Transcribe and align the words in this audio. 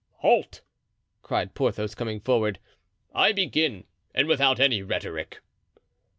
"Halt!" 0.21 0.61
cried 1.21 1.53
Porthos 1.53 1.93
coming 1.93 2.19
forward. 2.21 2.57
"I 3.13 3.33
begin, 3.33 3.83
and 4.15 4.27
without 4.27 4.59
any 4.59 4.81
rhetoric." 4.81 5.41